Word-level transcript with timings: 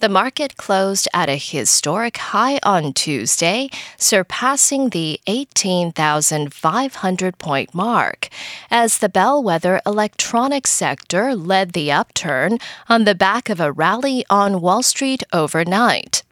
The 0.00 0.08
market 0.08 0.56
closed 0.56 1.08
at 1.14 1.28
a 1.28 1.36
historic 1.36 2.16
high 2.18 2.58
on 2.62 2.92
Tuesday, 2.92 3.70
surpassing 3.96 4.90
the 4.90 5.20
18,500 5.26 7.38
point 7.38 7.74
mark, 7.74 8.28
as 8.70 8.98
the 8.98 9.08
bellwether 9.08 9.80
electronics 9.86 10.70
sector 10.70 11.34
led 11.34 11.72
the 11.72 11.90
upturn 11.90 12.58
on 12.88 13.04
the 13.04 13.14
back 13.14 13.48
of 13.48 13.60
a 13.60 13.72
rally 13.72 14.24
on 14.28 14.60
Wall 14.60 14.82
Street 14.82 15.22
overnight. 15.32 16.22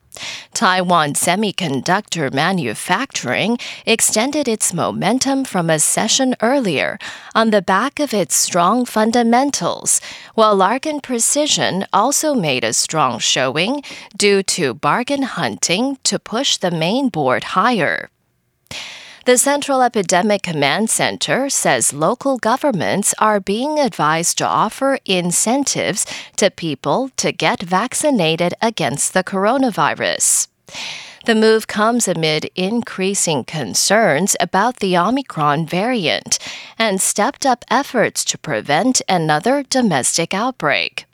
Taiwan 0.52 1.14
semiconductor 1.14 2.32
manufacturing 2.32 3.59
extended 3.86 4.46
its 4.46 4.72
momentum 4.72 5.45
from 5.45 5.68
a 5.68 5.78
session 5.78 6.34
earlier 6.41 6.98
on 7.34 7.50
the 7.50 7.62
back 7.62 7.98
of 7.98 8.14
its 8.14 8.34
strong 8.34 8.84
fundamentals, 8.84 10.00
while 10.34 10.56
Largan 10.56 11.02
Precision 11.02 11.86
also 11.92 12.34
made 12.34 12.64
a 12.64 12.72
strong 12.72 13.19
showing 13.19 13.82
due 14.16 14.42
to 14.42 14.74
bargain 14.74 15.22
hunting 15.22 15.98
to 16.05 16.19
push 16.19 16.56
the 16.56 16.70
main 16.70 17.08
board 17.08 17.44
higher. 17.58 18.08
The 19.27 19.39
Central 19.39 19.80
Epidemic 19.80 20.42
Command 20.42 20.91
Center 20.91 21.48
says 21.48 21.94
local 21.94 22.36
governments 22.36 23.14
are 23.19 23.41
being 23.41 23.78
advised 23.78 24.36
to 24.36 24.47
offer 24.47 24.98
incentives 25.06 26.05
to 26.36 26.50
people 26.50 27.08
to 27.17 27.33
get 27.33 27.62
vaccinated 27.62 28.52
against 28.61 29.14
the 29.14 29.25
coronavirus. 29.25 30.48
The 31.25 31.34
move 31.34 31.67
comes 31.67 32.06
amid 32.06 32.50
increasing 32.55 33.45
concerns 33.45 34.36
about 34.41 34.80
the 34.80 34.95
Omicron 34.98 35.69
variant 35.69 36.39
and 36.78 37.00
stepped 37.00 37.47
up 37.47 37.64
efforts 37.70 38.27
to 38.27 38.36
prevent 38.36 39.00
another 39.08 39.62
domestic 39.62 40.34
outbreak. 40.34 41.06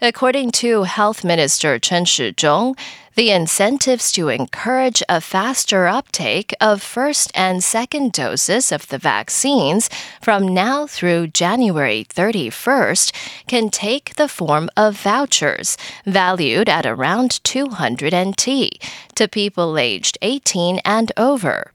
According 0.00 0.50
to 0.62 0.82
Health 0.84 1.24
Minister 1.24 1.78
Chen 1.78 2.04
Shih-chung, 2.04 2.76
the 3.16 3.30
incentives 3.30 4.12
to 4.12 4.28
encourage 4.28 5.02
a 5.08 5.22
faster 5.22 5.86
uptake 5.86 6.54
of 6.60 6.82
first 6.82 7.32
and 7.34 7.64
second 7.64 8.12
doses 8.12 8.70
of 8.70 8.88
the 8.88 8.98
vaccines 8.98 9.88
from 10.20 10.46
now 10.46 10.86
through 10.86 11.28
January 11.28 12.06
31st 12.10 13.12
can 13.46 13.70
take 13.70 14.16
the 14.16 14.28
form 14.28 14.68
of 14.76 15.00
vouchers 15.00 15.78
valued 16.04 16.68
at 16.68 16.84
around 16.84 17.42
200 17.42 18.14
NT 18.14 18.78
to 19.14 19.26
people 19.26 19.78
aged 19.78 20.18
18 20.20 20.80
and 20.84 21.10
over. 21.16 21.72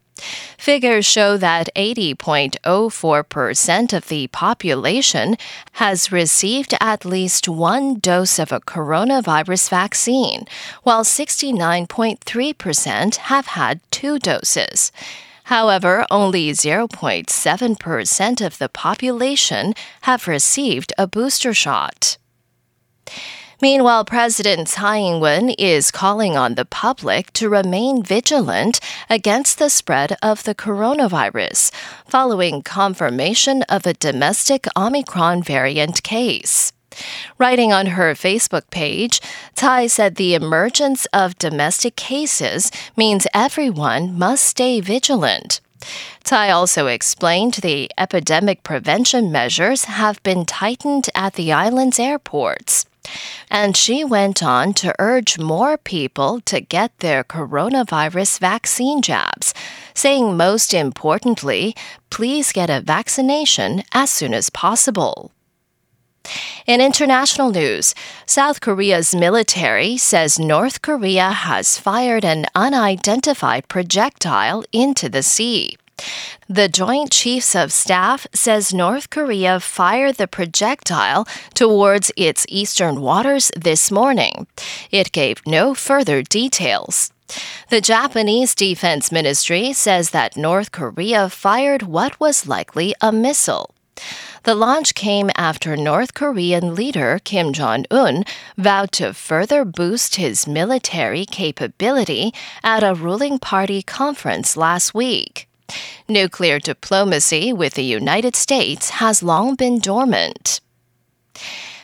Figures 0.58 1.06
show 1.06 1.38
that 1.38 1.70
80.04% 1.76 3.94
of 3.94 4.08
the 4.08 4.26
population 4.28 5.38
has 5.74 6.12
received 6.12 6.74
at 6.80 7.06
least 7.06 7.48
one 7.48 8.00
dose 8.00 8.40
of 8.40 8.52
a 8.52 8.60
coronavirus 8.60 9.70
vaccine, 9.70 10.48
while 10.84 11.04
69.3% 11.04 13.16
have 13.16 13.46
had 13.48 13.80
two 13.92 14.20
doses. 14.20 14.92
However, 15.46 16.06
only 16.10 16.52
0.7% 16.52 18.46
of 18.46 18.58
the 18.58 18.70
population 18.70 19.74
have 20.02 20.28
received 20.28 20.94
a 20.98 21.08
booster 21.08 21.54
shot. 21.54 22.18
Meanwhile, 23.62 24.06
President 24.06 24.68
Tsai 24.68 24.98
Ing-wen 24.98 25.52
is 25.52 25.92
calling 25.92 26.36
on 26.36 26.56
the 26.56 26.66
public 26.66 27.32
to 27.34 27.48
remain 27.48 28.02
vigilant 28.02 28.80
against 29.08 29.60
the 29.60 29.70
spread 29.70 30.18
of 30.24 30.44
the 30.44 30.56
coronavirus 30.56 31.72
following 32.08 32.64
confirmation 32.64 33.62
of 33.70 33.86
a 33.86 33.94
domestic 33.94 34.66
Omicron 34.76 35.44
variant 35.44 36.02
case. 36.02 36.74
Writing 37.38 37.72
on 37.72 37.86
her 37.86 38.14
Facebook 38.16 38.68
page, 38.72 39.22
Tsai 39.56 39.86
said 39.86 40.16
the 40.16 40.34
emergence 40.34 41.06
of 41.14 41.38
domestic 41.38 41.96
cases 41.96 42.72
means 42.98 43.28
everyone 43.32 44.18
must 44.18 44.44
stay 44.44 44.82
vigilant. 44.82 45.62
Tsai 46.24 46.50
also 46.50 46.88
explained 46.88 47.56
the 47.56 47.92
epidemic 47.96 48.64
prevention 48.64 49.32
measures 49.32 49.86
have 49.86 50.22
been 50.24 50.46
tightened 50.46 51.10
at 51.14 51.36
the 51.36 51.52
island's 51.52 52.00
airports. 52.00 52.86
And 53.50 53.76
she 53.76 54.04
went 54.04 54.44
on 54.44 54.74
to 54.76 54.96
urge 55.00 55.40
more 55.40 55.78
people 55.78 56.40
to 56.42 56.62
get 56.62 56.98
their 57.00 57.24
coronavirus 57.24 58.40
vaccine 58.40 59.02
jabs, 59.02 59.54
saying 59.94 60.38
most 60.38 60.74
importantly, 60.74 61.76
please 62.10 62.52
get 62.52 62.70
a 62.70 62.82
vaccination 62.82 63.84
as 63.92 64.10
soon 64.10 64.34
as 64.34 64.50
possible. 64.50 65.32
In 66.68 66.80
international 66.80 67.52
news, 67.52 67.96
South 68.26 68.62
Korea's 68.62 69.16
military 69.16 69.98
says 69.98 70.38
North 70.38 70.82
Korea 70.82 71.32
has 71.32 71.80
fired 71.80 72.24
an 72.24 72.46
unidentified 72.54 73.68
projectile 73.68 74.64
into 74.72 75.10
the 75.10 75.24
sea. 75.24 75.78
The 76.48 76.68
Joint 76.68 77.12
Chiefs 77.12 77.56
of 77.56 77.72
Staff 77.72 78.28
says 78.34 78.74
North 78.74 79.10
Korea 79.10 79.60
fired 79.60 80.16
the 80.16 80.28
projectile 80.28 81.28
towards 81.54 82.12
its 82.18 82.46
eastern 82.50 83.02
waters 83.02 83.52
this 83.56 83.92
morning. 83.92 84.48
It 84.92 85.12
gave 85.12 85.46
no 85.46 85.74
further 85.74 86.22
details. 86.22 87.12
The 87.70 87.82
Japanese 87.82 88.54
Defense 88.54 89.12
Ministry 89.12 89.72
says 89.74 90.10
that 90.10 90.36
North 90.36 90.72
Korea 90.72 91.30
fired 91.30 91.84
what 91.84 92.20
was 92.20 92.48
likely 92.48 92.94
a 93.00 93.12
missile. 93.12 93.74
The 94.44 94.56
launch 94.56 94.96
came 94.96 95.30
after 95.38 95.78
North 95.78 96.16
Korean 96.16 96.74
leader 96.74 97.20
Kim 97.24 97.54
Jong 97.54 97.86
un 97.92 98.26
vowed 98.58 98.92
to 98.94 99.14
further 99.14 99.64
boost 99.64 100.16
his 100.16 100.48
military 100.48 101.26
capability 101.26 102.34
at 102.64 102.84
a 102.84 102.96
ruling 102.96 103.38
party 103.38 103.84
conference 103.84 104.58
last 104.58 104.96
week. 104.96 105.48
Nuclear 106.08 106.60
diplomacy 106.60 107.54
with 107.54 107.74
the 107.76 107.84
United 107.84 108.36
States 108.36 108.90
has 109.02 109.24
long 109.24 109.56
been 109.56 109.80
dormant. 109.80 110.62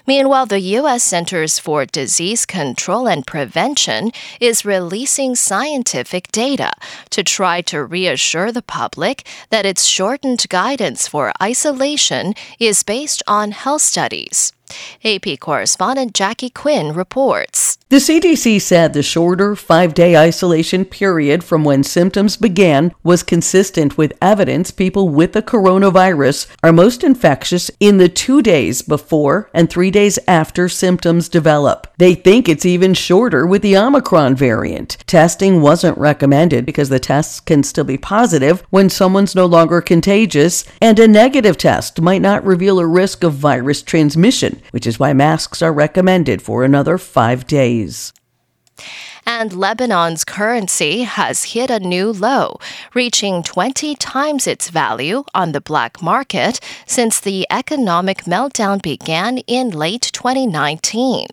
Meanwhile, 0.07 0.45
the 0.45 0.61
U.S. 0.79 1.03
Centers 1.03 1.59
for 1.59 1.85
Disease 1.85 2.45
Control 2.45 3.09
and 3.09 3.27
Prevention 3.27 4.11
is 4.39 4.63
releasing 4.63 5.35
scientific 5.35 6.31
data 6.31 6.71
to 7.09 7.23
try 7.23 7.59
to 7.63 7.83
reassure 7.83 8.53
the 8.53 8.61
public 8.61 9.27
that 9.49 9.65
its 9.65 9.83
shortened 9.83 10.45
guidance 10.47 11.09
for 11.09 11.33
isolation 11.43 12.35
is 12.57 12.83
based 12.83 13.21
on 13.27 13.51
health 13.51 13.81
studies. 13.81 14.53
AP 15.03 15.39
correspondent 15.39 16.13
Jackie 16.13 16.49
Quinn 16.49 16.93
reports. 16.93 17.77
The 17.89 17.97
CDC 17.97 18.59
said 18.61 18.91
the 18.91 19.01
shorter 19.01 19.55
five 19.55 19.93
day 19.93 20.17
isolation 20.17 20.83
period 20.83 21.43
from 21.43 21.63
when 21.63 21.83
symptoms 21.83 22.35
began 22.35 22.93
was 23.03 23.23
consistent 23.23 23.97
with 23.97 24.17
evidence 24.21 24.71
people 24.71 25.07
with 25.07 25.31
the 25.31 25.41
coronavirus 25.41 26.47
are 26.61 26.73
most 26.73 27.03
infectious 27.03 27.71
in 27.79 27.97
the 27.97 28.09
two 28.09 28.41
days 28.41 28.81
before 28.81 29.49
and 29.53 29.69
three 29.69 29.89
days 29.89 30.19
after 30.27 30.67
symptoms 30.67 31.29
develop. 31.29 31.87
They 31.97 32.13
think 32.13 32.49
it's 32.49 32.65
even 32.65 32.93
shorter 32.93 33.47
with 33.47 33.61
the 33.61 33.77
Omicron 33.77 34.35
variant. 34.35 34.97
Testing 35.07 35.61
wasn't 35.61 35.97
recommended 35.97 36.65
because 36.65 36.89
the 36.89 36.99
tests 36.99 37.39
can 37.39 37.63
still 37.63 37.85
be 37.85 37.97
positive 37.97 38.65
when 38.69 38.89
someone's 38.89 39.35
no 39.35 39.45
longer 39.45 39.79
contagious, 39.79 40.65
and 40.81 40.99
a 40.99 41.07
negative 41.07 41.57
test 41.57 42.01
might 42.01 42.21
not 42.21 42.43
reveal 42.43 42.79
a 42.79 42.85
risk 42.85 43.23
of 43.23 43.33
virus 43.33 43.81
transmission 43.81 44.56
which 44.71 44.87
is 44.87 44.99
why 44.99 45.13
masks 45.13 45.61
are 45.61 45.73
recommended 45.73 46.41
for 46.41 46.63
another 46.63 46.97
five 46.97 47.47
days. 47.47 48.13
And 49.39 49.51
Lebanon's 49.51 50.25
currency 50.25 51.03
has 51.03 51.53
hit 51.53 51.69
a 51.69 51.79
new 51.79 52.11
low, 52.11 52.59
reaching 52.95 53.43
20 53.43 53.93
times 53.93 54.47
its 54.47 54.71
value 54.71 55.25
on 55.35 55.51
the 55.51 55.61
black 55.61 56.01
market 56.01 56.59
since 56.87 57.19
the 57.19 57.45
economic 57.51 58.23
meltdown 58.23 58.81
began 58.81 59.37
in 59.45 59.69
late 59.69 60.09
2019. 60.11 61.27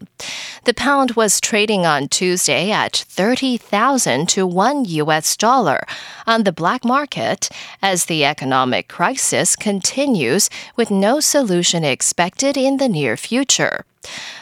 The 0.64 0.74
pound 0.74 1.12
was 1.12 1.40
trading 1.40 1.86
on 1.86 2.08
Tuesday 2.08 2.70
at 2.70 3.06
30,000 3.08 4.28
to 4.28 4.46
1 4.46 4.84
US 4.84 5.34
dollar 5.34 5.86
on 6.26 6.44
the 6.44 6.52
black 6.52 6.84
market 6.84 7.48
as 7.80 8.04
the 8.04 8.22
economic 8.26 8.86
crisis 8.86 9.56
continues 9.56 10.50
with 10.76 10.90
no 10.90 11.20
solution 11.20 11.84
expected 11.84 12.58
in 12.58 12.76
the 12.76 12.88
near 12.90 13.16
future. 13.16 13.86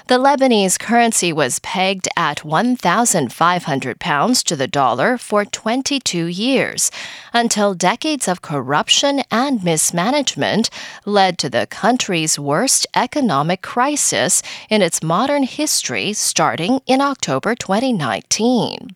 The 0.09 0.19
Lebanese 0.19 0.79
currency 0.79 1.33
was 1.33 1.59
pegged 1.61 2.09
at 2.17 2.45
1,500 2.45 4.01
pounds 4.01 4.43
to 4.43 4.57
the 4.57 4.67
dollar 4.67 5.17
for 5.17 5.45
22 5.45 6.27
years, 6.27 6.91
until 7.33 7.73
decades 7.75 8.29
of 8.29 8.43
corruption 8.43 9.23
and 9.31 9.65
mismanagement 9.65 10.69
led 11.07 11.39
to 11.39 11.49
the 11.49 11.67
country's 11.67 12.39
worst 12.39 12.87
economic 12.95 13.63
crisis 13.63 14.43
in 14.69 14.83
its 14.83 15.03
modern 15.03 15.45
history 15.45 16.13
starting 16.13 16.81
in 16.87 17.01
October 17.01 17.55
2019. 17.55 18.95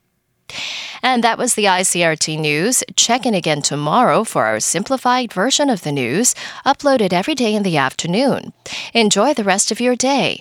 And 1.03 1.25
that 1.25 1.39
was 1.39 1.55
the 1.55 1.65
ICRT 1.65 2.39
news. 2.39 2.83
Check 2.97 3.27
in 3.27 3.35
again 3.35 3.63
tomorrow 3.63 4.25
for 4.25 4.45
our 4.45 4.61
simplified 4.61 5.33
version 5.33 5.71
of 5.71 5.83
the 5.83 5.93
news, 5.93 6.35
uploaded 6.65 7.13
every 7.13 7.35
day 7.35 7.55
in 7.55 7.63
the 7.63 7.77
afternoon. 7.77 8.53
Enjoy 8.93 9.33
the 9.33 9.45
rest 9.45 9.71
of 9.71 9.81
your 9.81 9.97
day. 9.97 10.41